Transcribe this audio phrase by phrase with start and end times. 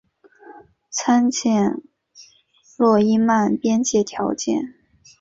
[0.89, 1.83] 参见
[2.79, 4.73] 诺伊曼边界条件。